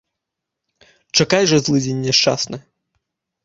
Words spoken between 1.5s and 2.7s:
жа, злыдзень няшчасны!